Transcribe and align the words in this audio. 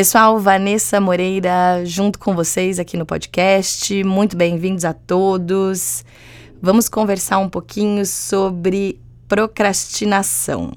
Pessoal, 0.00 0.38
Vanessa 0.40 0.98
Moreira 0.98 1.84
junto 1.84 2.18
com 2.18 2.34
vocês 2.34 2.78
aqui 2.78 2.96
no 2.96 3.04
podcast. 3.04 4.02
Muito 4.02 4.34
bem-vindos 4.34 4.82
a 4.82 4.94
todos. 4.94 6.06
Vamos 6.62 6.88
conversar 6.88 7.36
um 7.36 7.50
pouquinho 7.50 8.06
sobre 8.06 8.98
procrastinação. 9.28 10.72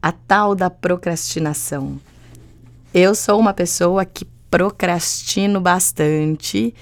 A 0.00 0.12
tal 0.12 0.54
da 0.54 0.70
procrastinação. 0.70 1.98
Eu 2.94 3.12
sou 3.16 3.40
uma 3.40 3.52
pessoa 3.52 4.04
que 4.04 4.24
procrastino 4.48 5.60
bastante 5.60 6.72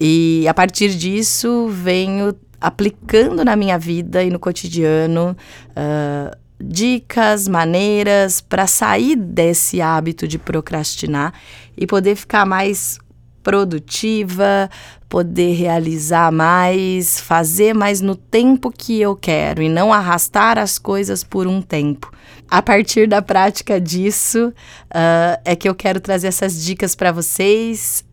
e 0.00 0.46
a 0.48 0.54
partir 0.54 0.96
disso 0.96 1.68
venho 1.68 2.34
aplicando 2.58 3.44
na 3.44 3.54
minha 3.54 3.78
vida 3.78 4.24
e 4.24 4.30
no 4.30 4.38
cotidiano 4.38 5.36
uh, 5.72 6.39
dicas, 6.60 7.48
maneiras 7.48 8.40
para 8.40 8.66
sair 8.66 9.16
desse 9.16 9.80
hábito 9.80 10.28
de 10.28 10.38
procrastinar 10.38 11.32
e 11.76 11.86
poder 11.86 12.16
ficar 12.16 12.44
mais 12.44 12.98
produtiva, 13.42 14.68
poder 15.08 15.54
realizar 15.54 16.30
mais, 16.30 17.18
fazer 17.18 17.74
mais 17.74 18.00
no 18.00 18.14
tempo 18.14 18.70
que 18.70 19.00
eu 19.00 19.16
quero 19.16 19.62
e 19.62 19.68
não 19.68 19.92
arrastar 19.92 20.58
as 20.58 20.78
coisas 20.78 21.24
por 21.24 21.46
um 21.46 21.62
tempo. 21.62 22.12
A 22.48 22.60
partir 22.60 23.08
da 23.08 23.22
prática 23.22 23.80
disso, 23.80 24.48
uh, 24.48 25.40
é 25.44 25.56
que 25.56 25.68
eu 25.68 25.74
quero 25.74 26.00
trazer 26.00 26.28
essas 26.28 26.62
dicas 26.62 26.94
para 26.94 27.12
vocês. 27.12 28.04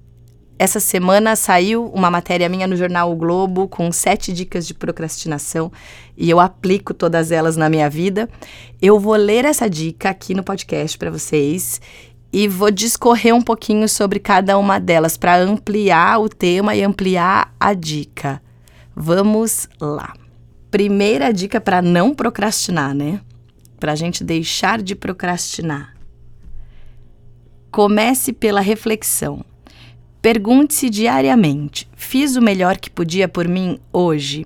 Essa 0.60 0.80
semana 0.80 1.36
saiu 1.36 1.86
uma 1.94 2.10
matéria 2.10 2.50
minha 2.50 2.66
no 2.66 2.76
jornal 2.76 3.12
o 3.12 3.16
Globo 3.16 3.68
com 3.68 3.92
sete 3.92 4.34
dicas 4.34 4.66
de 4.66 4.74
procrastinação 4.74 5.72
e 6.18 6.28
eu 6.28 6.40
aplico 6.40 6.96
todas 6.96 7.32
elas 7.32 7.56
na 7.56 7.70
minha 7.70 7.88
vida. 7.88 8.28
Eu 8.82 9.00
vou 9.00 9.16
ler 9.16 9.46
essa 9.46 9.70
dica 9.70 10.10
aqui 10.10 10.34
no 10.34 10.44
podcast 10.44 10.98
para 10.98 11.12
vocês 11.12 11.80
e 12.34 12.48
vou 12.48 12.72
discorrer 12.72 13.36
um 13.36 13.42
pouquinho 13.42 13.88
sobre 13.88 14.20
cada 14.20 14.58
uma 14.58 14.80
delas 14.80 15.16
para 15.16 15.38
ampliar 15.38 16.20
o 16.20 16.28
tema 16.28 16.76
e 16.76 16.84
ampliar 16.84 17.54
a 17.60 17.76
dica. 17.76 18.42
Vamos 18.96 19.70
lá. 19.80 20.16
Primeira 20.72 21.32
dica 21.32 21.62
para 21.62 21.84
não 21.84 22.16
procrastinar, 22.16 22.96
né? 22.96 23.22
Para 23.80 23.92
a 23.92 23.96
gente 23.96 24.24
deixar 24.24 24.82
de 24.82 24.96
procrastinar. 24.96 25.96
Comece 27.70 28.34
pela 28.34 28.60
reflexão. 28.60 29.46
Pergunte-se 30.28 30.90
diariamente: 30.90 31.88
fiz 31.96 32.36
o 32.36 32.42
melhor 32.42 32.76
que 32.76 32.90
podia 32.90 33.30
por 33.30 33.48
mim 33.48 33.80
hoje? 33.94 34.46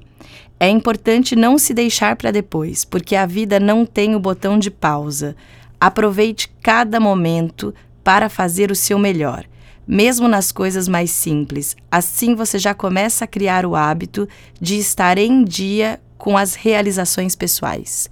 É 0.60 0.70
importante 0.70 1.36
não 1.36 1.58
se 1.58 1.74
deixar 1.74 2.16
para 2.16 2.30
depois, 2.30 2.86
porque 2.86 3.16
a 3.16 3.26
vida 3.26 3.60
não 3.60 3.84
tem 3.84 4.14
o 4.14 4.20
botão 4.20 4.60
de 4.60 4.70
pausa. 4.70 5.36
Aproveite 5.80 6.54
cada 6.62 7.00
momento 7.00 7.74
para 8.04 8.30
fazer 8.30 8.70
o 8.70 8.76
seu 8.76 9.00
melhor, 9.00 9.44
mesmo 9.88 10.28
nas 10.28 10.52
coisas 10.52 10.88
mais 10.88 11.10
simples. 11.10 11.76
Assim 11.90 12.36
você 12.36 12.60
já 12.60 12.76
começa 12.76 13.26
a 13.26 13.28
criar 13.28 13.66
o 13.66 13.76
hábito 13.76 14.30
de 14.62 14.78
estar 14.78 15.18
em 15.18 15.44
dia 15.44 16.00
com 16.16 16.38
as 16.38 16.54
realizações 16.54 17.36
pessoais. 17.36 18.08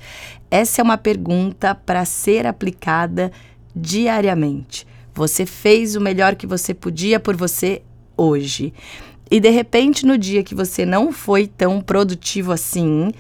Essa 0.49 0.81
é 0.81 0.83
uma 0.83 0.97
pergunta 0.97 1.75
para 1.75 2.03
ser 2.03 2.47
aplicada 2.47 3.31
diariamente. 3.75 4.88
Você 5.13 5.45
fez 5.45 5.95
o 5.95 6.01
melhor 6.01 6.35
que 6.35 6.47
você 6.47 6.73
podia 6.73 7.19
por 7.19 7.35
você 7.35 7.81
hoje. 8.15 8.73
E 9.31 9.39
de 9.39 9.49
repente, 9.49 10.05
no 10.05 10.17
dia 10.17 10.43
que 10.43 10.55
você 10.55 10.85
não 10.85 11.11
foi 11.11 11.47
tão 11.47 11.81
produtivo 11.81 12.51
assim, 12.51 13.11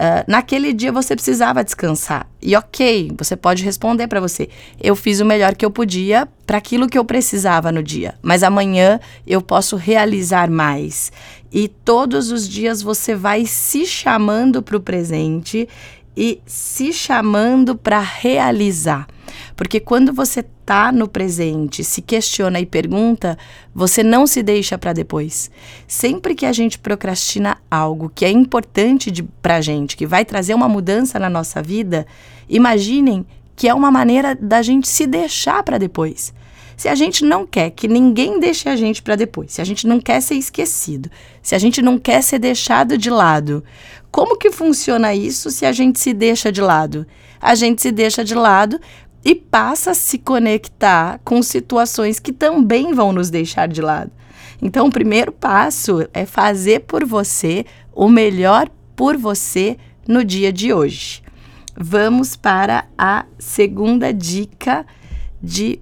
Uh, 0.00 0.24
naquele 0.26 0.72
dia 0.72 0.90
você 0.90 1.14
precisava 1.14 1.62
descansar. 1.62 2.26
E 2.40 2.56
ok, 2.56 3.12
você 3.18 3.36
pode 3.36 3.62
responder 3.62 4.08
para 4.08 4.18
você: 4.18 4.48
eu 4.80 4.96
fiz 4.96 5.20
o 5.20 5.26
melhor 5.26 5.54
que 5.54 5.62
eu 5.62 5.70
podia 5.70 6.26
para 6.46 6.56
aquilo 6.56 6.88
que 6.88 6.96
eu 6.96 7.04
precisava 7.04 7.70
no 7.70 7.82
dia, 7.82 8.14
mas 8.22 8.42
amanhã 8.42 8.98
eu 9.26 9.42
posso 9.42 9.76
realizar 9.76 10.50
mais. 10.50 11.12
E 11.52 11.68
todos 11.68 12.30
os 12.30 12.48
dias 12.48 12.80
você 12.80 13.14
vai 13.14 13.44
se 13.44 13.84
chamando 13.84 14.62
para 14.62 14.78
o 14.78 14.80
presente 14.80 15.68
e 16.16 16.40
se 16.46 16.94
chamando 16.94 17.76
para 17.76 18.00
realizar. 18.00 19.06
Porque 19.56 19.80
quando 19.80 20.12
você 20.12 20.40
está 20.40 20.92
no 20.92 21.08
presente, 21.08 21.82
se 21.82 22.00
questiona 22.00 22.60
e 22.60 22.66
pergunta, 22.66 23.36
você 23.74 24.02
não 24.02 24.26
se 24.26 24.42
deixa 24.42 24.78
para 24.78 24.92
depois. 24.92 25.50
Sempre 25.86 26.34
que 26.34 26.46
a 26.46 26.52
gente 26.52 26.78
procrastina 26.78 27.58
algo 27.70 28.10
que 28.14 28.24
é 28.24 28.30
importante 28.30 29.10
para 29.42 29.56
a 29.56 29.60
gente, 29.60 29.96
que 29.96 30.06
vai 30.06 30.24
trazer 30.24 30.54
uma 30.54 30.68
mudança 30.68 31.18
na 31.18 31.28
nossa 31.28 31.62
vida, 31.62 32.06
imaginem 32.48 33.26
que 33.56 33.68
é 33.68 33.74
uma 33.74 33.90
maneira 33.90 34.34
da 34.34 34.62
gente 34.62 34.88
se 34.88 35.06
deixar 35.06 35.62
para 35.62 35.76
depois. 35.76 36.32
Se 36.80 36.88
a 36.88 36.94
gente 36.94 37.26
não 37.26 37.46
quer 37.46 37.68
que 37.68 37.86
ninguém 37.86 38.40
deixe 38.40 38.66
a 38.66 38.74
gente 38.74 39.02
para 39.02 39.14
depois, 39.14 39.52
se 39.52 39.60
a 39.60 39.64
gente 39.64 39.86
não 39.86 40.00
quer 40.00 40.22
ser 40.22 40.36
esquecido, 40.36 41.10
se 41.42 41.54
a 41.54 41.58
gente 41.58 41.82
não 41.82 41.98
quer 41.98 42.22
ser 42.22 42.38
deixado 42.38 42.96
de 42.96 43.10
lado, 43.10 43.62
como 44.10 44.38
que 44.38 44.50
funciona 44.50 45.14
isso 45.14 45.50
se 45.50 45.66
a 45.66 45.72
gente 45.72 46.00
se 46.00 46.14
deixa 46.14 46.50
de 46.50 46.62
lado? 46.62 47.06
A 47.38 47.54
gente 47.54 47.82
se 47.82 47.92
deixa 47.92 48.24
de 48.24 48.34
lado 48.34 48.80
e 49.24 49.34
passa 49.34 49.90
a 49.90 49.94
se 49.94 50.18
conectar 50.18 51.20
com 51.24 51.42
situações 51.42 52.18
que 52.18 52.32
também 52.32 52.92
vão 52.92 53.12
nos 53.12 53.30
deixar 53.30 53.68
de 53.68 53.82
lado. 53.82 54.10
Então, 54.62 54.86
o 54.86 54.90
primeiro 54.90 55.32
passo 55.32 56.08
é 56.12 56.26
fazer 56.26 56.80
por 56.80 57.04
você 57.04 57.64
o 57.92 58.08
melhor 58.08 58.68
por 58.94 59.16
você 59.16 59.76
no 60.06 60.24
dia 60.24 60.52
de 60.52 60.72
hoje. 60.72 61.22
Vamos 61.76 62.36
para 62.36 62.86
a 62.96 63.24
segunda 63.38 64.12
dica 64.12 64.84
de 65.42 65.80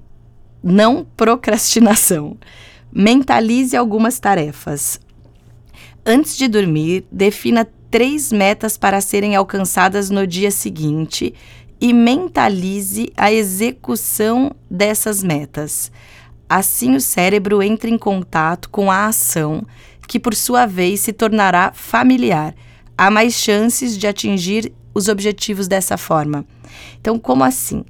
não 0.63 1.07
procrastinação. 1.17 2.37
Mentalize 2.93 3.77
algumas 3.77 4.19
tarefas. 4.19 5.01
Antes 6.05 6.37
de 6.37 6.49
dormir, 6.49 7.05
defina 7.11 7.67
três 7.91 8.33
metas 8.33 8.77
para 8.77 9.01
serem 9.01 9.35
alcançadas 9.35 10.11
no 10.11 10.27
dia 10.27 10.51
seguinte 10.51 11.35
e 11.81 11.93
mentalize 11.93 13.13
a 13.17 13.33
execução 13.33 14.53
dessas 14.71 15.23
metas. 15.23 15.91
Assim, 16.49 16.97
o 16.97 17.01
cérebro 17.01 17.63
entra 17.63 17.91
em 17.91 17.99
contato 17.99 18.71
com 18.71 18.91
a 18.91 19.07
ação, 19.07 19.67
que 20.07 20.19
por 20.19 20.35
sua 20.35 20.67
vez 20.67 21.01
se 21.01 21.13
tornará 21.13 21.73
familiar. 21.75 22.55
Há 22.97 23.11
mais 23.11 23.35
chances 23.35 23.97
de 23.97 24.07
atingir 24.07 24.73
os 24.95 25.09
objetivos 25.09 25.69
dessa 25.69 25.97
forma. 25.97 26.45
Então, 27.01 27.19
como 27.19 27.45
assim? 27.45 27.85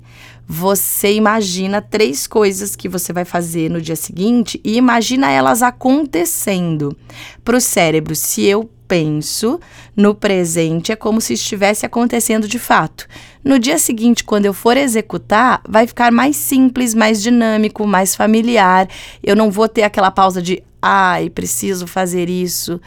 Você 0.47 1.13
imagina 1.13 1.83
três 1.83 2.27
coisas 2.27 2.75
que 2.75 2.89
você 2.89 3.13
vai 3.13 3.25
fazer 3.25 3.71
no 3.71 3.81
dia 3.81 3.97
seguinte 3.97 4.61
e 4.65 4.77
imagina 4.77 5.31
elas 5.31 5.63
acontecendo. 5.63 6.97
Para 7.45 7.59
o 7.59 7.61
cérebro, 7.61 8.17
se 8.17 8.45
eu 8.45 8.71
penso 8.89 9.61
no 9.95 10.15
presente 10.15 10.91
é 10.91 10.97
como 10.97 11.21
se 11.21 11.35
estivesse 11.35 11.85
acontecendo 11.85 12.49
de 12.49 12.59
fato. 12.59 13.07
No 13.45 13.59
dia 13.59 13.79
seguinte, 13.79 14.25
quando 14.25 14.47
eu 14.47 14.55
for 14.55 14.77
executar, 14.77 15.61
vai 15.69 15.87
ficar 15.87 16.11
mais 16.11 16.35
simples, 16.37 16.95
mais 16.95 17.23
dinâmico, 17.23 17.87
mais 17.87 18.17
familiar. 18.17 18.89
Eu 19.23 19.37
não 19.37 19.51
vou 19.51 19.69
ter 19.69 19.83
aquela 19.83 20.11
pausa 20.11 20.41
de 20.41 20.63
ai, 20.81 21.29
preciso 21.29 21.87
fazer 21.87 22.29
isso. 22.31 22.81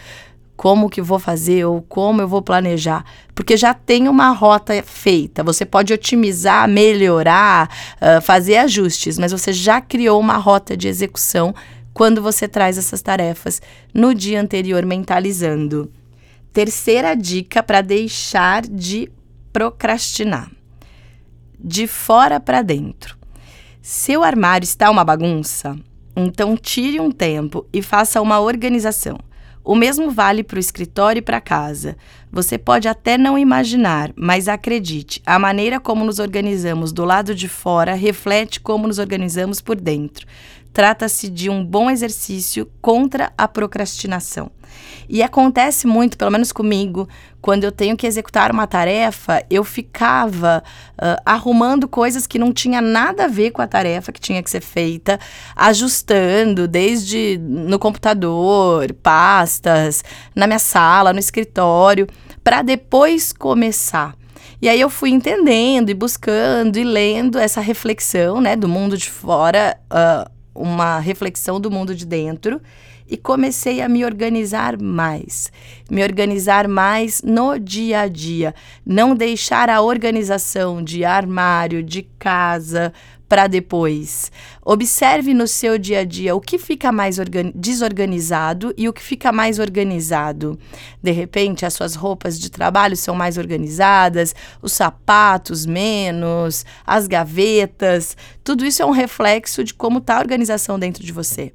Como 0.55 0.89
que 0.89 1.01
vou 1.01 1.17
fazer 1.17 1.65
ou 1.65 1.81
como 1.81 2.21
eu 2.21 2.27
vou 2.27 2.41
planejar? 2.41 3.03
Porque 3.33 3.57
já 3.57 3.73
tem 3.73 4.07
uma 4.07 4.29
rota 4.29 4.83
feita. 4.83 5.43
Você 5.43 5.65
pode 5.65 5.91
otimizar, 5.91 6.67
melhorar, 6.67 7.67
uh, 7.95 8.21
fazer 8.21 8.57
ajustes, 8.57 9.17
mas 9.17 9.31
você 9.31 9.51
já 9.51 9.81
criou 9.81 10.19
uma 10.19 10.37
rota 10.37 10.77
de 10.77 10.87
execução 10.87 11.55
quando 11.93 12.21
você 12.21 12.47
traz 12.47 12.77
essas 12.77 13.01
tarefas 13.01 13.61
no 13.93 14.13
dia 14.13 14.39
anterior 14.41 14.85
mentalizando. 14.85 15.91
Terceira 16.53 17.15
dica 17.15 17.63
para 17.63 17.81
deixar 17.81 18.63
de 18.63 19.11
procrastinar. 19.53 20.51
De 21.59 21.87
fora 21.87 22.39
para 22.39 22.61
dentro. 22.61 23.17
Seu 23.81 24.23
armário 24.23 24.65
está 24.65 24.89
uma 24.89 25.03
bagunça? 25.03 25.75
Então 26.15 26.57
tire 26.57 26.99
um 26.99 27.11
tempo 27.11 27.65
e 27.71 27.81
faça 27.81 28.21
uma 28.21 28.39
organização. 28.39 29.17
O 29.63 29.75
mesmo 29.75 30.09
vale 30.09 30.43
para 30.43 30.57
o 30.57 30.59
escritório 30.59 31.19
e 31.19 31.21
para 31.21 31.39
casa. 31.39 31.95
Você 32.31 32.57
pode 32.57 32.87
até 32.87 33.15
não 33.17 33.37
imaginar, 33.37 34.11
mas 34.15 34.47
acredite, 34.47 35.21
a 35.23 35.37
maneira 35.37 35.79
como 35.79 36.03
nos 36.03 36.17
organizamos 36.17 36.91
do 36.91 37.05
lado 37.05 37.35
de 37.35 37.47
fora 37.47 37.93
reflete 37.93 38.59
como 38.59 38.87
nos 38.87 38.97
organizamos 38.97 39.61
por 39.61 39.79
dentro. 39.79 40.25
Trata-se 40.73 41.29
de 41.29 41.49
um 41.49 41.65
bom 41.65 41.89
exercício 41.89 42.69
contra 42.81 43.31
a 43.37 43.47
procrastinação. 43.47 44.51
E 45.09 45.21
acontece 45.21 45.85
muito, 45.85 46.17
pelo 46.17 46.31
menos 46.31 46.51
comigo, 46.51 47.07
quando 47.41 47.63
eu 47.63 47.71
tenho 47.71 47.97
que 47.97 48.07
executar 48.07 48.51
uma 48.51 48.65
tarefa, 48.65 49.43
eu 49.49 49.63
ficava 49.63 50.63
uh, 50.93 51.21
arrumando 51.25 51.87
coisas 51.87 52.25
que 52.25 52.39
não 52.39 52.53
tinha 52.53 52.79
nada 52.81 53.25
a 53.25 53.27
ver 53.27 53.51
com 53.51 53.61
a 53.61 53.67
tarefa 53.67 54.11
que 54.11 54.21
tinha 54.21 54.41
que 54.41 54.49
ser 54.49 54.61
feita, 54.61 55.19
ajustando 55.55 56.67
desde 56.67 57.37
no 57.39 57.77
computador, 57.77 58.93
pastas, 58.93 60.03
na 60.33 60.47
minha 60.47 60.59
sala, 60.59 61.11
no 61.11 61.19
escritório, 61.19 62.07
para 62.43 62.61
depois 62.61 63.33
começar. 63.33 64.15
E 64.61 64.69
aí 64.69 64.79
eu 64.79 64.89
fui 64.89 65.09
entendendo 65.09 65.89
e 65.89 65.93
buscando 65.93 66.77
e 66.77 66.83
lendo 66.83 67.39
essa 67.39 67.59
reflexão, 67.59 68.39
né, 68.39 68.55
do 68.55 68.67
mundo 68.67 68.95
de 68.95 69.09
fora, 69.09 69.75
uh, 69.91 70.40
uma 70.53 70.99
reflexão 70.99 71.59
do 71.59 71.71
mundo 71.71 71.95
de 71.95 72.05
dentro 72.05 72.61
e 73.11 73.17
comecei 73.17 73.81
a 73.81 73.89
me 73.89 74.05
organizar 74.05 74.81
mais. 74.81 75.51
Me 75.89 76.01
organizar 76.01 76.67
mais 76.67 77.21
no 77.21 77.59
dia 77.59 78.01
a 78.01 78.07
dia. 78.07 78.55
Não 78.85 79.13
deixar 79.13 79.69
a 79.69 79.81
organização 79.81 80.81
de 80.81 81.03
armário, 81.03 81.83
de 81.83 82.03
casa 82.17 82.93
para 83.31 83.47
depois. 83.47 84.29
Observe 84.61 85.33
no 85.33 85.47
seu 85.47 85.77
dia 85.77 85.99
a 85.99 86.03
dia 86.03 86.35
o 86.35 86.41
que 86.41 86.57
fica 86.57 86.91
mais 86.91 87.15
desorganizado 87.55 88.73
e 88.75 88.89
o 88.89 88.93
que 88.93 89.01
fica 89.01 89.31
mais 89.31 89.57
organizado. 89.57 90.59
De 91.01 91.11
repente, 91.11 91.65
as 91.65 91.73
suas 91.73 91.95
roupas 91.95 92.37
de 92.37 92.51
trabalho 92.51 92.97
são 92.97 93.15
mais 93.15 93.37
organizadas, 93.37 94.35
os 94.61 94.73
sapatos 94.73 95.65
menos, 95.65 96.65
as 96.85 97.07
gavetas. 97.07 98.17
Tudo 98.43 98.65
isso 98.65 98.81
é 98.81 98.85
um 98.85 98.91
reflexo 98.91 99.63
de 99.63 99.73
como 99.73 99.99
está 99.99 100.17
a 100.17 100.19
organização 100.19 100.77
dentro 100.77 101.01
de 101.01 101.13
você. 101.13 101.53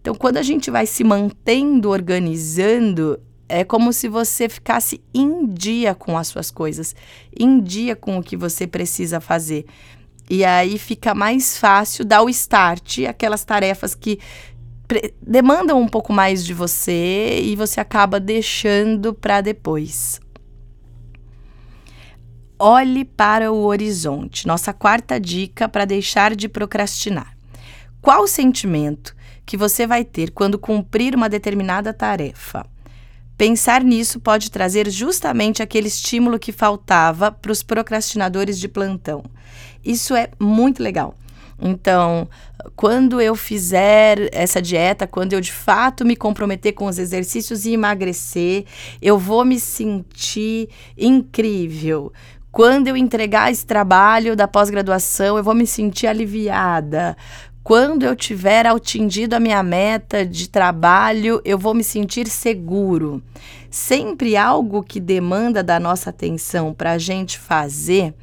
Então, 0.00 0.14
quando 0.14 0.38
a 0.38 0.42
gente 0.42 0.70
vai 0.70 0.86
se 0.86 1.04
mantendo 1.04 1.90
organizando, 1.90 3.20
é 3.46 3.62
como 3.62 3.92
se 3.92 4.08
você 4.08 4.48
ficasse 4.48 5.02
em 5.12 5.46
dia 5.46 5.94
com 5.94 6.16
as 6.16 6.28
suas 6.28 6.50
coisas, 6.50 6.94
em 7.38 7.60
dia 7.60 7.94
com 7.94 8.16
o 8.16 8.22
que 8.22 8.38
você 8.38 8.66
precisa 8.66 9.20
fazer. 9.20 9.66
E 10.30 10.44
aí 10.44 10.78
fica 10.78 11.12
mais 11.12 11.58
fácil 11.58 12.04
dar 12.04 12.22
o 12.22 12.30
start, 12.30 13.00
aquelas 13.00 13.44
tarefas 13.44 13.94
que 13.94 14.20
demandam 15.20 15.80
um 15.80 15.88
pouco 15.88 16.12
mais 16.12 16.44
de 16.44 16.54
você 16.54 17.40
e 17.42 17.56
você 17.56 17.80
acaba 17.80 18.20
deixando 18.20 19.12
para 19.12 19.40
depois. 19.40 20.20
Olhe 22.56 23.04
para 23.04 23.50
o 23.50 23.64
horizonte. 23.64 24.46
Nossa 24.46 24.72
quarta 24.72 25.18
dica 25.18 25.68
para 25.68 25.84
deixar 25.84 26.36
de 26.36 26.48
procrastinar. 26.48 27.36
Qual 28.00 28.26
sentimento 28.28 29.16
que 29.50 29.56
você 29.56 29.84
vai 29.84 30.04
ter 30.04 30.30
quando 30.30 30.56
cumprir 30.56 31.16
uma 31.16 31.28
determinada 31.28 31.92
tarefa. 31.92 32.64
Pensar 33.40 33.82
nisso 33.82 34.20
pode 34.20 34.50
trazer 34.50 34.90
justamente 34.90 35.62
aquele 35.62 35.88
estímulo 35.88 36.38
que 36.38 36.52
faltava 36.52 37.32
para 37.32 37.50
os 37.50 37.62
procrastinadores 37.62 38.58
de 38.58 38.68
plantão. 38.68 39.24
Isso 39.82 40.14
é 40.14 40.28
muito 40.38 40.82
legal. 40.82 41.14
Então, 41.58 42.28
quando 42.76 43.18
eu 43.18 43.34
fizer 43.34 44.28
essa 44.30 44.60
dieta, 44.60 45.06
quando 45.06 45.32
eu 45.32 45.40
de 45.40 45.52
fato 45.52 46.04
me 46.04 46.16
comprometer 46.16 46.74
com 46.74 46.84
os 46.84 46.98
exercícios 46.98 47.64
e 47.64 47.72
emagrecer, 47.72 48.66
eu 49.00 49.18
vou 49.18 49.42
me 49.42 49.58
sentir 49.58 50.68
incrível. 50.94 52.12
Quando 52.52 52.88
eu 52.88 52.96
entregar 52.96 53.50
esse 53.50 53.64
trabalho 53.64 54.36
da 54.36 54.46
pós-graduação, 54.46 55.38
eu 55.38 55.42
vou 55.42 55.54
me 55.54 55.66
sentir 55.66 56.08
aliviada 56.08 57.16
quando 57.62 58.04
eu 58.04 58.16
tiver 58.16 58.66
atingido 58.66 59.34
a 59.34 59.40
minha 59.40 59.62
meta 59.62 60.24
de 60.24 60.48
trabalho, 60.48 61.40
eu 61.44 61.58
vou 61.58 61.74
me 61.74 61.84
sentir 61.84 62.26
seguro. 62.28 63.22
Sempre 63.70 64.36
algo 64.36 64.82
que 64.82 64.98
demanda 64.98 65.62
da 65.62 65.78
nossa 65.78 66.10
atenção 66.10 66.72
para 66.72 66.92
a 66.92 66.98
gente 66.98 67.38
fazer 67.38 68.14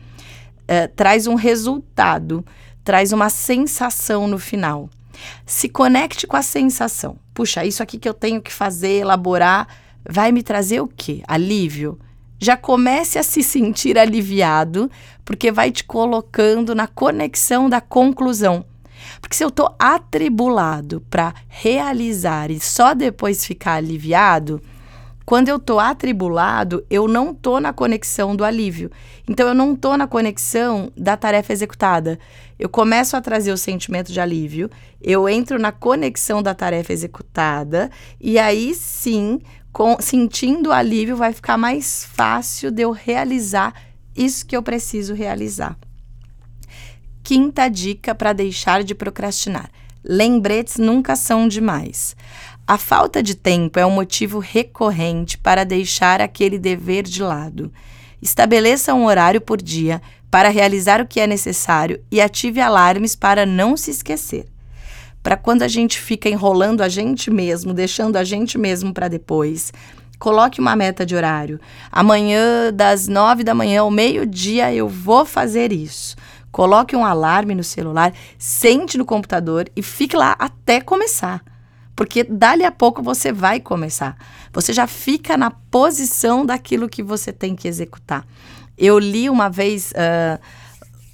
eh, 0.68 0.88
traz 0.88 1.28
um 1.28 1.36
resultado, 1.36 2.44
traz 2.84 3.13
uma 3.13 3.30
sensação 3.30 4.28
no 4.28 4.38
final. 4.38 4.89
Se 5.45 5.69
conecte 5.69 6.28
com 6.28 6.36
a 6.36 6.42
sensação. 6.42 7.18
Puxa, 7.34 7.63
isso 7.63 7.81
aqui 7.81 7.98
que 7.98 8.10
eu 8.10 8.13
tenho 8.13 8.42
que 8.42 8.51
fazer, 8.51 9.00
elaborar, 9.00 9.68
vai 10.07 10.31
me 10.31 10.44
trazer 10.44 10.81
o 10.81 10.88
quê? 10.88 11.22
Alívio? 11.28 12.00
Já 12.39 12.57
comece 12.57 13.18
a 13.18 13.24
se 13.24 13.42
sentir 13.42 13.98
aliviado, 13.98 14.92
porque 15.24 15.51
vai 15.51 15.72
te 15.72 15.84
colocando 15.84 16.75
na 16.75 16.88
conexão 16.88 17.69
da 17.69 17.81
conclusão. 17.81 18.66
Porque 19.21 19.35
se 19.35 19.44
eu 19.44 19.49
estou 19.49 19.73
atribulado 19.77 21.01
para 21.09 21.33
realizar 21.47 22.51
e 22.51 22.59
só 22.59 22.94
depois 22.94 23.45
ficar 23.45 23.73
aliviado, 23.73 24.61
quando 25.27 25.49
eu 25.49 25.57
estou 25.57 25.77
atribulado, 25.77 26.85
eu 26.89 27.05
não 27.05 27.31
estou 27.31 27.59
na 27.59 27.73
conexão 27.73 28.33
do 28.33 28.45
alívio. 28.45 28.89
Então, 29.27 29.49
eu 29.49 29.53
não 29.53 29.73
estou 29.73 29.97
na 29.97 30.07
conexão 30.07 30.89
da 30.95 31.17
tarefa 31.17 31.51
executada. 31.51 32.17
Eu 32.57 32.69
começo 32.69 33.17
a 33.17 33.19
trazer 33.19 33.51
o 33.51 33.57
sentimento 33.57 34.09
de 34.09 34.21
alívio, 34.21 34.69
eu 35.01 35.27
entro 35.27 35.59
na 35.59 35.71
conexão 35.71 36.41
da 36.41 36.55
tarefa 36.55 36.93
executada, 36.93 37.91
e 38.21 38.39
aí 38.39 38.73
sim, 38.73 39.41
com, 39.73 39.97
sentindo 40.00 40.69
o 40.69 40.73
alívio, 40.73 41.17
vai 41.17 41.33
ficar 41.33 41.57
mais 41.57 42.05
fácil 42.05 42.71
de 42.71 42.83
eu 42.83 42.91
realizar 42.91 43.73
isso 44.15 44.45
que 44.45 44.55
eu 44.55 44.63
preciso 44.63 45.13
realizar. 45.13 45.77
Quinta 47.27 47.68
dica 47.68 48.15
para 48.15 48.31
deixar 48.31 48.85
de 48.85 48.95
procrastinar: 48.95 49.69
lembretes 50.01 50.77
nunca 50.77 51.13
são 51.13 51.45
demais. 51.45 52.15
A 52.65 52.77
falta 52.77 53.21
de 53.21 53.35
tempo 53.35 53.77
é 53.77 53.85
um 53.85 53.91
motivo 53.91 54.39
recorrente 54.39 55.38
para 55.38 55.65
deixar 55.65 56.21
aquele 56.21 56.57
dever 56.57 57.03
de 57.03 57.21
lado. 57.21 57.69
Estabeleça 58.21 58.94
um 58.94 59.06
horário 59.06 59.41
por 59.41 59.62
dia 59.62 60.01
para 60.31 60.47
realizar 60.47 61.01
o 61.01 61.06
que 61.06 61.19
é 61.19 61.27
necessário 61.27 62.01
e 62.09 62.21
ative 62.21 62.62
alarmes 62.62 63.13
para 63.13 63.45
não 63.45 63.75
se 63.75 63.91
esquecer. 63.91 64.45
Para 65.21 65.35
quando 65.35 65.63
a 65.63 65.68
gente 65.68 66.00
fica 66.00 66.29
enrolando 66.29 66.79
a 66.79 66.88
gente 66.88 67.29
mesmo, 67.29 67.74
deixando 67.74 68.15
a 68.15 68.24
gente 68.24 68.57
mesmo 68.57 68.94
para 68.94 69.09
depois, 69.09 69.74
coloque 70.18 70.62
uma 70.62 70.77
meta 70.77 71.06
de 71.06 71.13
horário. 71.13 71.59
Amanhã, 71.91 72.71
das 72.74 73.09
nove 73.09 73.44
da 73.44 73.53
manhã 73.53 73.81
ao 73.81 73.91
meio-dia, 73.91 74.74
eu 74.74 74.88
vou 74.88 75.25
fazer 75.25 75.74
isso. 75.74 76.15
Coloque 76.51 76.95
um 76.95 77.05
alarme 77.05 77.53
no 77.53 77.63
celular, 77.63 78.13
sente 78.38 78.97
no 78.97 79.05
computador 79.05 79.69
e 79.75 79.81
fique 79.81 80.15
lá 80.15 80.35
até 80.39 80.81
começar. 80.81 81.44
Porque 81.95 82.23
dali 82.23 82.63
a 82.63 82.71
pouco 82.71 83.01
você 83.01 83.31
vai 83.31 83.59
começar. 83.59 84.15
Você 84.53 84.71
já 84.71 84.85
fica 84.85 85.35
na 85.35 85.49
posição 85.49 86.45
daquilo 86.45 86.88
que 86.88 87.01
você 87.01 87.33
tem 87.33 87.55
que 87.55 87.67
executar. 87.67 88.25
Eu 88.77 88.99
li 88.99 89.29
uma 89.29 89.49
vez. 89.49 89.91
Uh, 89.91 90.39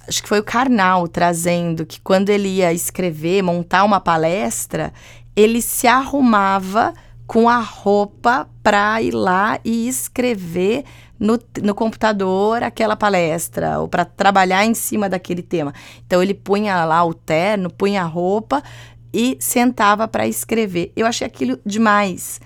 acho 0.06 0.22
que 0.22 0.28
foi 0.28 0.40
o 0.40 0.44
Karnal 0.44 1.08
trazendo 1.08 1.86
que 1.86 2.00
quando 2.00 2.28
ele 2.28 2.48
ia 2.48 2.72
escrever, 2.72 3.42
montar 3.42 3.82
uma 3.84 3.98
palestra, 3.98 4.92
ele 5.34 5.62
se 5.62 5.86
arrumava 5.86 6.92
com 7.26 7.48
a 7.48 7.58
roupa 7.58 8.46
para 8.62 9.00
ir 9.00 9.14
lá 9.14 9.58
e 9.64 9.88
escrever 9.88 10.84
no, 11.18 11.38
no 11.62 11.74
computador 11.74 12.62
aquela 12.62 12.96
palestra, 12.96 13.78
ou 13.78 13.88
para 13.88 14.04
trabalhar 14.04 14.64
em 14.64 14.74
cima 14.74 15.08
daquele 15.08 15.42
tema. 15.42 15.72
Então 16.06 16.22
ele 16.22 16.34
punha 16.34 16.84
lá 16.84 17.04
o 17.04 17.14
terno, 17.14 17.70
punha 17.70 18.02
a 18.02 18.06
roupa 18.06 18.62
e 19.12 19.36
sentava 19.40 20.08
para 20.08 20.26
escrever. 20.26 20.92
Eu 20.96 21.06
achei 21.06 21.26
aquilo 21.26 21.58
demais. 21.64 22.40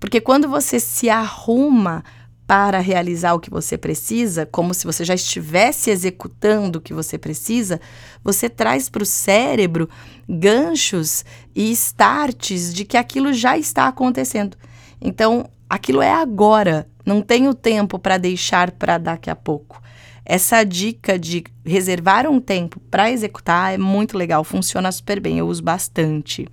Porque 0.00 0.20
quando 0.20 0.48
você 0.48 0.78
se 0.78 1.08
arruma 1.08 2.04
para 2.48 2.78
realizar 2.78 3.34
o 3.34 3.40
que 3.40 3.50
você 3.50 3.76
precisa, 3.76 4.46
como 4.46 4.72
se 4.72 4.86
você 4.86 5.04
já 5.04 5.14
estivesse 5.14 5.90
executando 5.90 6.78
o 6.78 6.80
que 6.80 6.94
você 6.94 7.18
precisa, 7.18 7.78
você 8.24 8.48
traz 8.48 8.88
para 8.88 9.02
o 9.02 9.06
cérebro 9.06 9.88
ganchos 10.26 11.26
e 11.54 11.70
starts 11.72 12.72
de 12.72 12.86
que 12.86 12.96
aquilo 12.96 13.34
já 13.34 13.58
está 13.58 13.86
acontecendo. 13.86 14.56
Então, 14.98 15.48
aquilo 15.68 16.00
é 16.00 16.10
agora, 16.10 16.88
não 17.08 17.22
tenho 17.22 17.54
tempo 17.54 17.98
para 17.98 18.18
deixar 18.18 18.70
para 18.70 18.98
daqui 18.98 19.30
a 19.30 19.34
pouco. 19.34 19.82
Essa 20.24 20.62
dica 20.62 21.18
de 21.18 21.42
reservar 21.64 22.26
um 22.26 22.38
tempo 22.38 22.78
para 22.90 23.10
executar 23.10 23.72
é 23.72 23.78
muito 23.78 24.16
legal, 24.16 24.44
funciona 24.44 24.92
super 24.92 25.18
bem, 25.18 25.38
eu 25.38 25.48
uso 25.48 25.62
bastante. 25.62 26.46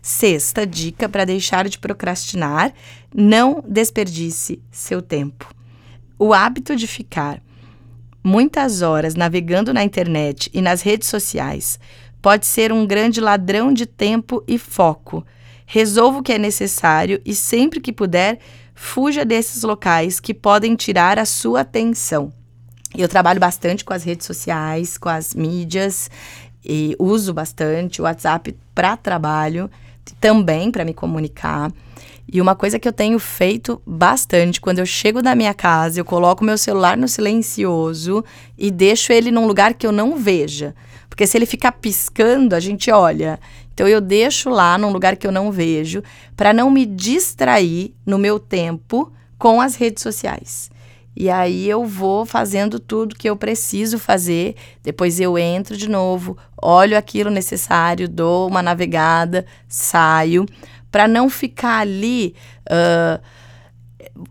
Sexta 0.00 0.64
dica 0.64 1.08
para 1.08 1.24
deixar 1.24 1.68
de 1.68 1.80
procrastinar: 1.80 2.72
não 3.12 3.62
desperdice 3.66 4.62
seu 4.70 5.02
tempo. 5.02 5.52
O 6.16 6.32
hábito 6.32 6.76
de 6.76 6.86
ficar 6.86 7.42
muitas 8.22 8.82
horas 8.82 9.16
navegando 9.16 9.74
na 9.74 9.82
internet 9.82 10.48
e 10.54 10.62
nas 10.62 10.80
redes 10.80 11.08
sociais 11.08 11.80
pode 12.20 12.46
ser 12.46 12.72
um 12.72 12.86
grande 12.86 13.20
ladrão 13.20 13.72
de 13.72 13.84
tempo 13.84 14.44
e 14.46 14.58
foco. 14.58 15.26
Resolva 15.66 16.18
o 16.18 16.22
que 16.22 16.32
é 16.32 16.38
necessário 16.38 17.20
e, 17.24 17.34
sempre 17.34 17.80
que 17.80 17.92
puder, 17.92 18.38
fuja 18.82 19.24
desses 19.24 19.62
locais 19.62 20.18
que 20.18 20.34
podem 20.34 20.74
tirar 20.74 21.16
a 21.16 21.24
sua 21.24 21.60
atenção. 21.60 22.32
Eu 22.94 23.08
trabalho 23.08 23.38
bastante 23.38 23.84
com 23.84 23.94
as 23.94 24.02
redes 24.02 24.26
sociais, 24.26 24.98
com 24.98 25.08
as 25.08 25.34
mídias, 25.34 26.10
e 26.64 26.96
uso 26.98 27.32
bastante 27.32 28.02
o 28.02 28.04
WhatsApp 28.04 28.54
para 28.74 28.96
trabalho 28.96 29.70
também 30.20 30.70
para 30.70 30.84
me 30.84 30.92
comunicar. 30.92 31.72
E 32.30 32.40
uma 32.40 32.56
coisa 32.56 32.78
que 32.78 32.88
eu 32.88 32.92
tenho 32.92 33.18
feito 33.20 33.80
bastante, 33.86 34.60
quando 34.60 34.80
eu 34.80 34.86
chego 34.86 35.22
da 35.22 35.36
minha 35.36 35.54
casa, 35.54 36.00
eu 36.00 36.04
coloco 36.04 36.44
meu 36.44 36.58
celular 36.58 36.96
no 36.96 37.06
silencioso 37.06 38.24
e 38.58 38.68
deixo 38.68 39.12
ele 39.12 39.30
num 39.30 39.46
lugar 39.46 39.74
que 39.74 39.86
eu 39.86 39.92
não 39.92 40.16
veja. 40.16 40.74
Porque 41.08 41.26
se 41.26 41.38
ele 41.38 41.46
ficar 41.46 41.72
piscando, 41.72 42.54
a 42.54 42.60
gente 42.60 42.90
olha. 42.90 43.38
Então 43.82 43.90
eu 43.90 44.00
deixo 44.00 44.48
lá 44.48 44.78
num 44.78 44.92
lugar 44.92 45.16
que 45.16 45.26
eu 45.26 45.32
não 45.32 45.50
vejo, 45.50 46.04
para 46.36 46.52
não 46.52 46.70
me 46.70 46.86
distrair 46.86 47.92
no 48.06 48.16
meu 48.16 48.38
tempo 48.38 49.12
com 49.36 49.60
as 49.60 49.74
redes 49.74 50.04
sociais. 50.04 50.70
E 51.16 51.28
aí 51.28 51.68
eu 51.68 51.84
vou 51.84 52.24
fazendo 52.24 52.78
tudo 52.78 53.16
que 53.16 53.28
eu 53.28 53.36
preciso 53.36 53.98
fazer. 53.98 54.54
Depois 54.84 55.18
eu 55.18 55.36
entro 55.36 55.76
de 55.76 55.88
novo, 55.88 56.38
olho 56.56 56.96
aquilo 56.96 57.28
necessário, 57.28 58.08
dou 58.08 58.46
uma 58.46 58.62
navegada, 58.62 59.44
saio, 59.66 60.46
para 60.88 61.08
não 61.08 61.28
ficar 61.28 61.80
ali. 61.80 62.36
Uh, 62.70 63.20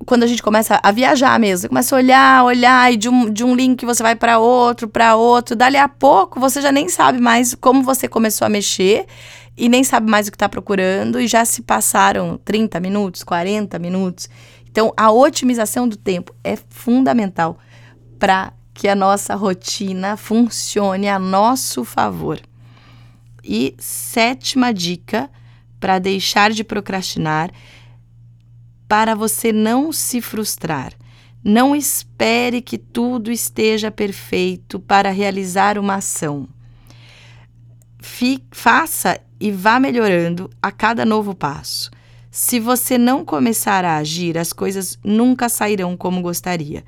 quando 0.06 0.24
a 0.24 0.28
gente 0.28 0.42
começa 0.42 0.80
a 0.82 0.92
viajar 0.92 1.38
mesmo, 1.38 1.64
você 1.64 1.68
começa 1.68 1.94
a 1.94 1.98
olhar, 1.98 2.44
olhar, 2.46 2.94
e 2.94 2.96
de 2.96 3.10
um, 3.10 3.30
de 3.30 3.44
um 3.44 3.54
link 3.54 3.86
você 3.86 4.02
vai 4.02 4.16
para 4.16 4.40
outro, 4.40 4.88
para 4.88 5.18
outro, 5.18 5.58
dali 5.58 5.76
a 5.76 5.90
pouco 5.90 6.40
você 6.40 6.62
já 6.62 6.72
nem 6.72 6.88
sabe 6.88 7.20
mais 7.20 7.54
como 7.54 7.84
você 7.84 8.08
começou 8.08 8.46
a 8.46 8.50
mexer 8.50 9.06
e 9.58 9.68
nem 9.68 9.84
sabe 9.84 10.10
mais 10.10 10.28
o 10.28 10.32
que 10.32 10.36
está 10.36 10.50
procurando, 10.50 11.20
e 11.20 11.28
já 11.28 11.46
se 11.46 11.62
passaram 11.62 12.40
30 12.44 12.80
minutos, 12.80 13.24
40 13.24 13.78
minutos. 13.80 14.30
Então, 14.70 14.94
a 14.96 15.12
otimização 15.12 15.88
do 15.88 15.98
tempo 15.98 16.34
é 16.44 16.56
fundamental 16.70 17.58
para 18.18 18.54
que 18.74 18.88
a 18.88 18.96
nossa 18.96 19.36
rotina 19.36 20.16
funcione 20.16 21.08
a 21.08 21.20
nosso 21.20 21.84
favor. 21.84 22.40
E 23.44 23.76
sétima 23.78 24.74
dica 24.74 25.30
para 25.80 26.00
deixar 26.00 26.52
de 26.52 26.64
procrastinar, 26.64 27.52
para 28.88 29.16
você 29.16 29.52
não 29.52 29.92
se 29.92 30.22
frustrar. 30.22 30.94
Não 31.44 31.76
espere 31.76 32.62
que 32.62 32.78
tudo 32.78 33.32
esteja 33.32 33.90
perfeito 33.90 34.80
para 34.80 35.10
realizar 35.10 35.78
uma 35.78 35.96
ação. 35.96 36.48
faça 38.52 39.20
e 39.42 39.52
vá 39.52 39.80
melhorando 39.80 40.50
a 40.62 40.72
cada 40.72 41.04
novo 41.04 41.34
passo. 41.34 41.90
Se 42.30 42.60
você 42.60 42.98
não 42.98 43.26
começar 43.26 43.84
a 43.84 43.98
agir, 43.98 44.38
as 44.38 44.54
coisas 44.54 44.98
nunca 45.04 45.50
sairão 45.50 45.98
como 45.98 46.22
gostaria. 46.22 46.86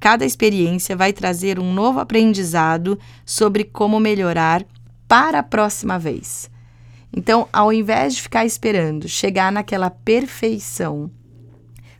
Cada 0.00 0.24
experiência 0.24 0.96
vai 0.96 1.12
trazer 1.12 1.60
um 1.60 1.72
novo 1.72 2.00
aprendizado 2.00 2.98
sobre 3.24 3.62
como 3.62 4.00
melhorar 4.00 4.64
para 5.06 5.38
a 5.40 5.42
próxima 5.42 5.98
vez. 5.98 6.50
Então, 7.14 7.46
ao 7.52 7.72
invés 7.72 8.14
de 8.14 8.22
ficar 8.22 8.46
esperando 8.46 9.06
chegar 9.06 9.52
naquela 9.52 9.90
perfeição, 9.90 11.10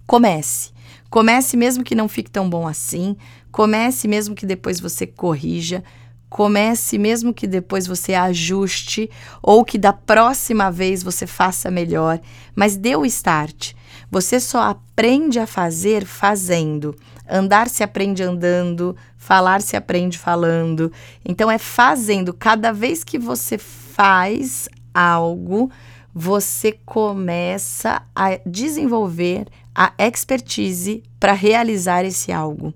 comece. 0.06 0.72
Comece 1.10 1.56
mesmo 1.56 1.84
que 1.84 1.94
não 1.94 2.08
fique 2.08 2.30
tão 2.30 2.48
bom 2.48 2.66
assim, 2.66 3.14
comece 3.52 4.08
mesmo 4.08 4.34
que 4.34 4.46
depois 4.46 4.80
você 4.80 5.06
corrija, 5.06 5.84
Comece, 6.32 6.96
mesmo 6.96 7.34
que 7.34 7.46
depois 7.46 7.86
você 7.86 8.14
ajuste 8.14 9.10
ou 9.42 9.62
que 9.62 9.76
da 9.76 9.92
próxima 9.92 10.70
vez 10.70 11.02
você 11.02 11.26
faça 11.26 11.70
melhor, 11.70 12.18
mas 12.56 12.74
dê 12.74 12.96
o 12.96 13.04
start. 13.04 13.74
Você 14.10 14.40
só 14.40 14.62
aprende 14.62 15.38
a 15.38 15.46
fazer 15.46 16.06
fazendo. 16.06 16.96
Andar 17.28 17.68
se 17.68 17.84
aprende 17.84 18.22
andando, 18.22 18.96
falar 19.18 19.60
se 19.60 19.76
aprende 19.76 20.16
falando. 20.16 20.90
Então 21.22 21.50
é 21.50 21.58
fazendo. 21.58 22.32
Cada 22.32 22.72
vez 22.72 23.04
que 23.04 23.18
você 23.18 23.58
faz 23.58 24.70
algo, 24.94 25.70
você 26.14 26.72
começa 26.72 28.00
a 28.16 28.40
desenvolver 28.46 29.48
a 29.74 29.92
expertise 29.98 31.02
para 31.20 31.34
realizar 31.34 32.06
esse 32.06 32.32
algo. 32.32 32.72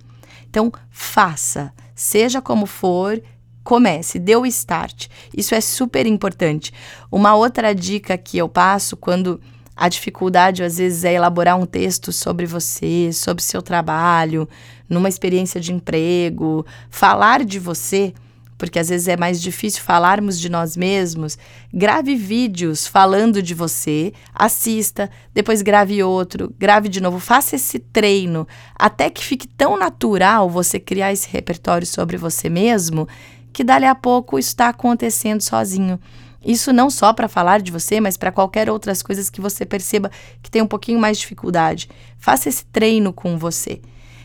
Então, 0.47 0.71
faça, 0.91 1.73
seja 1.95 2.43
como 2.43 2.67
for, 2.67 3.19
comece, 3.67 4.21
dê 4.21 4.37
o 4.37 4.47
start. 4.47 5.09
Isso 5.37 5.53
é 5.53 5.61
super 5.61 6.07
importante. 6.07 6.73
Uma 7.11 7.35
outra 7.35 7.75
dica 7.75 8.17
que 8.17 8.39
eu 8.39 8.49
passo 8.49 8.97
quando 8.97 9.41
a 9.77 9.89
dificuldade 9.89 10.63
às 10.63 10.79
vezes 10.79 11.05
é 11.05 11.15
elaborar 11.15 11.59
um 11.59 11.67
texto 11.67 12.13
sobre 12.13 12.47
você, 12.47 13.11
sobre 13.13 13.43
seu 13.43 13.61
trabalho, 13.61 14.49
numa 14.89 15.09
experiência 15.09 15.61
de 15.61 15.73
emprego, 15.73 16.65
falar 16.89 17.45
de 17.45 17.59
você, 17.59 18.15
porque 18.57 18.79
às 18.79 18.89
vezes 18.89 19.09
é 19.09 19.17
mais 19.17 19.43
difícil 19.43 19.83
falarmos 19.83 20.39
de 20.41 20.49
nós 20.49 20.77
mesmos. 20.77 21.37
Grave 21.75 22.15
vídeos 22.15 22.87
falando 22.87 23.43
de 23.43 23.53
você, 23.53 24.13
assista, 24.33 25.11
depois 25.35 25.61
grave 25.61 26.03
outro, 26.03 26.55
grave 26.57 26.89
de 26.89 27.01
novo, 27.01 27.19
faça 27.19 27.57
esse 27.57 27.79
treino 27.79 28.47
até 28.77 29.11
que 29.11 29.25
fique 29.25 29.47
tão 29.47 29.77
natural 29.77 30.49
você 30.49 30.79
criar 30.79 31.13
esse 31.13 31.29
repertório 31.29 31.87
sobre 31.87 32.17
você 32.17 32.49
mesmo 32.49 33.07
que 33.57 33.65
dali 33.65 33.87
a 33.87 33.95
pouco 33.95 34.39
está 34.39 34.69
acontecendo 34.69 35.41
sozinho. 35.41 35.99
Isso 36.45 36.75
não 36.75 36.91
só 36.91 37.15
para 37.15 37.27
falar 37.27 37.63
de 37.63 37.73
você, 37.73 38.03
mas 38.03 38.15
para 38.15 38.31
qualquer 38.31 38.69
outras 38.69 39.03
coisas 39.03 39.31
que 39.31 39.41
você 39.41 39.65
perceba 39.65 40.11
que 40.43 40.51
tem 40.51 40.61
um 40.61 40.67
pouquinho 40.67 41.01
mais 41.01 41.17
de 41.17 41.23
dificuldade. 41.23 41.89
Faça 42.19 42.51
esse 42.51 42.67
treino 42.67 43.15
com 43.15 43.39
você. 43.39 43.81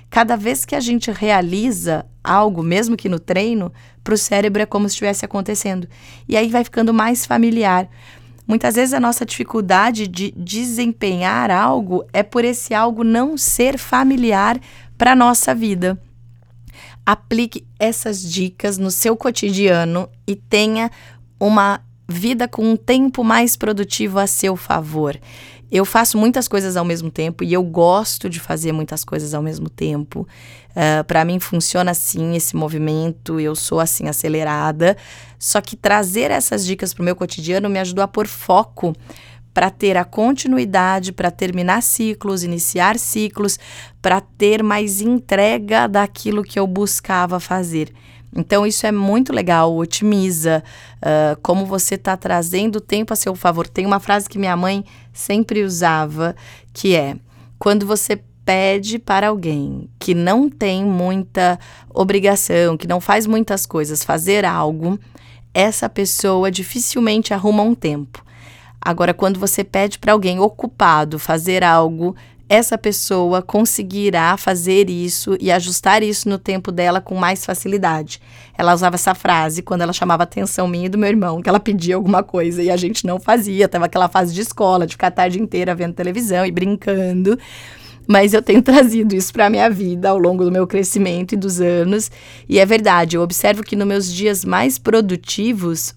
Cada 0.09 0.35
vez 0.35 0.65
que 0.65 0.75
a 0.75 0.81
gente 0.81 1.09
realiza 1.09 2.05
algo, 2.21 2.61
mesmo 2.61 2.97
que 2.97 3.07
no 3.07 3.21
treino, 3.21 3.71
para 4.03 4.15
o 4.15 4.17
cérebro 4.17 4.63
é 4.63 4.65
como 4.65 4.89
se 4.89 4.95
estivesse 4.95 5.23
acontecendo. 5.23 5.87
E 6.27 6.35
aí 6.35 6.49
vai 6.49 6.65
ficando 6.65 6.93
mais 6.93 7.25
familiar. 7.25 7.87
Muitas 8.45 8.75
vezes 8.75 8.93
a 8.93 8.99
nossa 8.99 9.25
dificuldade 9.25 10.09
de 10.09 10.33
desempenhar 10.35 11.49
algo 11.49 12.03
é 12.11 12.21
por 12.21 12.43
esse 12.43 12.73
algo 12.73 13.01
não 13.01 13.37
ser 13.37 13.77
familiar 13.77 14.59
para 14.97 15.13
a 15.13 15.15
nossa 15.15 15.55
vida. 15.55 15.97
Aplique 17.05 17.65
essas 17.79 18.21
dicas 18.21 18.77
no 18.77 18.91
seu 18.91 19.15
cotidiano 19.17 20.09
e 20.27 20.35
tenha 20.35 20.91
uma 21.39 21.81
vida 22.07 22.47
com 22.47 22.63
um 22.63 22.75
tempo 22.75 23.23
mais 23.23 23.55
produtivo 23.55 24.19
a 24.19 24.27
seu 24.27 24.55
favor. 24.55 25.19
Eu 25.71 25.85
faço 25.85 26.17
muitas 26.17 26.49
coisas 26.49 26.75
ao 26.75 26.83
mesmo 26.83 27.09
tempo 27.09 27.45
e 27.45 27.53
eu 27.53 27.63
gosto 27.63 28.29
de 28.29 28.41
fazer 28.41 28.73
muitas 28.73 29.05
coisas 29.05 29.33
ao 29.33 29.41
mesmo 29.41 29.69
tempo. 29.69 30.27
Uh, 30.71 30.99
ah, 30.99 31.03
Para 31.05 31.23
mim 31.23 31.39
funciona 31.39 31.91
assim 31.91 32.35
esse 32.35 32.57
movimento, 32.57 33.39
eu 33.39 33.55
sou 33.55 33.79
assim 33.79 34.09
acelerada. 34.09 34.97
Só 35.39 35.61
que 35.61 35.77
trazer 35.77 36.29
essas 36.29 36.65
dicas 36.65 36.93
para 36.93 37.01
o 37.01 37.05
meu 37.05 37.15
cotidiano 37.15 37.69
me 37.69 37.79
ajudou 37.79 38.03
a 38.03 38.07
pôr 38.07 38.27
foco 38.27 38.93
para 39.53 39.69
ter 39.69 39.97
a 39.97 40.05
continuidade, 40.05 41.11
para 41.11 41.29
terminar 41.29 41.81
ciclos, 41.81 42.43
iniciar 42.43 42.97
ciclos, 42.97 43.59
para 44.01 44.21
ter 44.21 44.63
mais 44.63 45.01
entrega 45.01 45.87
daquilo 45.87 46.43
que 46.43 46.59
eu 46.59 46.65
buscava 46.65 47.39
fazer. 47.39 47.91
Então, 48.35 48.65
isso 48.65 48.87
é 48.87 48.91
muito 48.91 49.33
legal, 49.33 49.75
otimiza 49.75 50.63
uh, 50.97 51.39
como 51.41 51.65
você 51.65 51.95
está 51.95 52.15
trazendo 52.15 52.77
o 52.77 52.81
tempo 52.81 53.11
a 53.11 53.15
seu 53.15 53.35
favor. 53.35 53.67
Tem 53.67 53.85
uma 53.85 53.99
frase 53.99 54.29
que 54.29 54.39
minha 54.39 54.55
mãe 54.55 54.85
sempre 55.11 55.63
usava, 55.63 56.33
que 56.73 56.95
é: 56.95 57.17
quando 57.59 57.85
você 57.85 58.21
pede 58.45 58.97
para 58.97 59.27
alguém 59.27 59.89
que 59.99 60.13
não 60.13 60.49
tem 60.49 60.83
muita 60.85 61.59
obrigação, 61.93 62.77
que 62.77 62.87
não 62.87 63.01
faz 63.01 63.27
muitas 63.27 63.65
coisas, 63.65 64.03
fazer 64.03 64.45
algo, 64.45 64.97
essa 65.53 65.89
pessoa 65.89 66.49
dificilmente 66.49 67.33
arruma 67.33 67.63
um 67.63 67.75
tempo. 67.75 68.23
Agora, 68.81 69.13
quando 69.13 69.39
você 69.39 69.63
pede 69.63 69.99
para 69.99 70.13
alguém 70.13 70.39
ocupado 70.39 71.19
fazer 71.19 71.63
algo, 71.63 72.15
essa 72.51 72.77
pessoa 72.77 73.41
conseguirá 73.41 74.35
fazer 74.35 74.89
isso 74.89 75.37
e 75.39 75.49
ajustar 75.49 76.03
isso 76.03 76.27
no 76.27 76.37
tempo 76.37 76.69
dela 76.69 76.99
com 76.99 77.15
mais 77.15 77.45
facilidade. 77.45 78.19
Ela 78.57 78.73
usava 78.73 78.95
essa 78.95 79.15
frase 79.15 79.61
quando 79.61 79.83
ela 79.83 79.93
chamava 79.93 80.23
atenção 80.23 80.67
minha 80.67 80.87
e 80.87 80.89
do 80.89 80.97
meu 80.97 81.07
irmão, 81.07 81.41
que 81.41 81.47
ela 81.47 81.61
pedia 81.61 81.95
alguma 81.95 82.23
coisa 82.23 82.61
e 82.61 82.69
a 82.69 82.75
gente 82.75 83.07
não 83.07 83.21
fazia. 83.21 83.69
Tava 83.69 83.85
aquela 83.85 84.09
fase 84.09 84.33
de 84.33 84.41
escola, 84.41 84.85
de 84.85 84.95
ficar 84.95 85.07
a 85.07 85.11
tarde 85.11 85.39
inteira 85.39 85.73
vendo 85.73 85.93
televisão 85.93 86.45
e 86.45 86.51
brincando. 86.51 87.39
Mas 88.05 88.33
eu 88.33 88.41
tenho 88.41 88.61
trazido 88.63 89.15
isso 89.15 89.31
para 89.31 89.45
a 89.45 89.49
minha 89.49 89.69
vida 89.69 90.09
ao 90.09 90.17
longo 90.17 90.43
do 90.43 90.51
meu 90.51 90.67
crescimento 90.67 91.31
e 91.31 91.37
dos 91.37 91.61
anos. 91.61 92.11
E 92.49 92.59
é 92.59 92.65
verdade, 92.65 93.15
eu 93.15 93.21
observo 93.21 93.63
que 93.63 93.77
nos 93.77 93.87
meus 93.87 94.13
dias 94.13 94.43
mais 94.43 94.77
produtivos, 94.77 95.95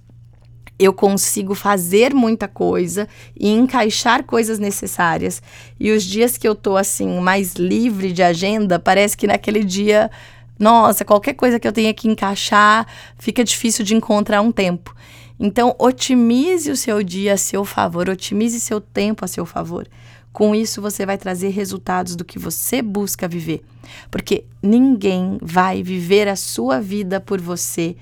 eu 0.78 0.92
consigo 0.92 1.54
fazer 1.54 2.12
muita 2.12 2.48
coisa 2.48 3.08
e 3.38 3.48
encaixar 3.48 4.24
coisas 4.24 4.58
necessárias. 4.58 5.42
E 5.78 5.92
os 5.92 6.02
dias 6.02 6.36
que 6.36 6.46
eu 6.46 6.54
tô 6.54 6.76
assim 6.76 7.20
mais 7.20 7.54
livre 7.54 8.12
de 8.12 8.22
agenda, 8.22 8.78
parece 8.78 9.16
que 9.16 9.26
naquele 9.26 9.62
dia, 9.62 10.10
nossa, 10.58 11.04
qualquer 11.04 11.34
coisa 11.34 11.60
que 11.60 11.68
eu 11.68 11.72
tenha 11.72 11.94
que 11.94 12.08
encaixar, 12.08 12.86
fica 13.18 13.44
difícil 13.44 13.84
de 13.84 13.94
encontrar 13.94 14.40
um 14.40 14.50
tempo. 14.50 14.94
Então, 15.38 15.74
otimize 15.78 16.70
o 16.70 16.76
seu 16.76 17.02
dia 17.02 17.34
a 17.34 17.36
seu 17.36 17.64
favor, 17.64 18.08
otimize 18.08 18.58
seu 18.60 18.80
tempo 18.80 19.24
a 19.24 19.28
seu 19.28 19.44
favor. 19.44 19.86
Com 20.32 20.54
isso, 20.54 20.82
você 20.82 21.06
vai 21.06 21.16
trazer 21.16 21.50
resultados 21.50 22.16
do 22.16 22.24
que 22.24 22.38
você 22.38 22.82
busca 22.82 23.28
viver. 23.28 23.62
Porque 24.10 24.44
ninguém 24.60 25.38
vai 25.40 25.82
viver 25.82 26.26
a 26.26 26.34
sua 26.34 26.80
vida 26.80 27.20
por 27.20 27.40
você 27.40 27.96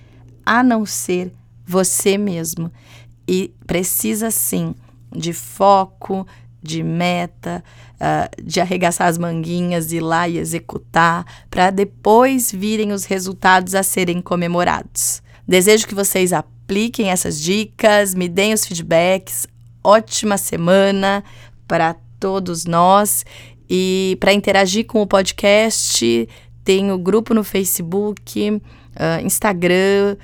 a 0.45 0.63
não 0.63 0.87
ser 0.87 1.33
você 1.67 2.19
mesmo. 2.19 2.71
E 3.27 3.55
precisa 3.67 4.31
sim 4.31 4.75
de 5.15 5.33
foco, 5.33 6.27
de 6.63 6.83
meta, 6.83 7.63
uh, 7.97 8.43
de 8.43 8.61
arregaçar 8.61 9.09
as 9.09 9.19
manguinhas, 9.19 9.93
ir 9.93 10.01
lá 10.01 10.29
e 10.29 10.39
executar, 10.39 11.25
para 11.51 11.71
depois 11.71 12.53
virem 12.53 12.93
os 12.93 13.05
resultados 13.05 13.75
a 13.75 13.83
serem 13.83 14.21
comemorados. 14.21 15.23
Desejo 15.47 15.87
que 15.87 15.95
vocês 15.95 16.33
apliquem 16.33 17.11
essas 17.11 17.41
dicas, 17.41 18.15
me 18.15 18.29
deem 18.29 18.55
os 18.55 18.65
feedbacks. 18.65 19.47
Ótima 19.83 20.39
semana 20.39 21.25
para 21.67 21.97
todos 22.21 22.65
nós 22.67 23.25
E 23.69 24.17
para 24.21 24.33
interagir 24.33 24.87
com 24.87 25.01
o 25.01 25.07
podcast, 25.07 26.29
tem 26.63 26.93
o 26.93 26.99
grupo 26.99 27.33
no 27.33 27.43
Facebook, 27.43 28.51
uh, 28.51 29.25
Instagram 29.25 30.17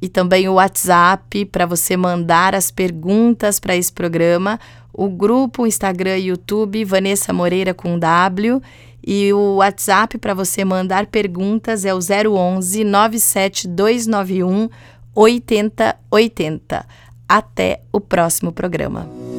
e 0.00 0.08
também 0.08 0.48
o 0.48 0.54
WhatsApp 0.54 1.44
para 1.46 1.66
você 1.66 1.96
mandar 1.96 2.54
as 2.54 2.70
perguntas 2.70 3.60
para 3.60 3.76
esse 3.76 3.92
programa. 3.92 4.58
O 4.92 5.08
grupo, 5.08 5.66
Instagram 5.66 6.18
e 6.18 6.28
YouTube, 6.28 6.84
Vanessa 6.84 7.32
Moreira 7.32 7.74
com 7.74 7.98
W. 7.98 8.62
E 9.06 9.32
o 9.32 9.56
WhatsApp 9.56 10.18
para 10.18 10.34
você 10.34 10.64
mandar 10.64 11.06
perguntas 11.06 11.84
é 11.84 11.94
o 11.94 11.98
011 11.98 12.84
97291 12.84 14.68
8080. 15.14 16.86
Até 17.28 17.80
o 17.92 18.00
próximo 18.00 18.52
programa. 18.52 19.29